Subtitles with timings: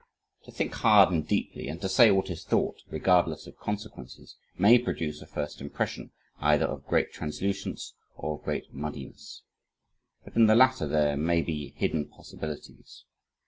[0.45, 4.79] To think hard and deeply and to say what is thought, regardless of consequences, may
[4.79, 9.43] produce a first impression, either of great translucence, or of great muddiness,
[10.25, 13.05] but in the latter there may be hidden possibilities.